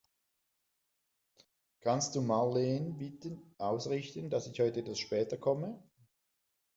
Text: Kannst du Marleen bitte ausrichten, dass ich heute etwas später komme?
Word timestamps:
Kannst 1.81 2.15
du 2.15 2.23
Marleen 2.23 2.97
bitte 2.97 3.37
ausrichten, 3.59 4.31
dass 4.31 4.47
ich 4.47 4.59
heute 4.59 4.79
etwas 4.79 4.97
später 4.97 5.37
komme? 5.37 5.77